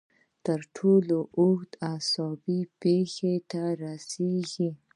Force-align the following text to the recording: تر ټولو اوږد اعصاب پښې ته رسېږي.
تر 0.45 0.59
ټولو 0.75 1.17
اوږد 1.39 1.71
اعصاب 1.89 2.39
پښې 2.79 3.33
ته 3.51 3.61
رسېږي. 3.83 4.69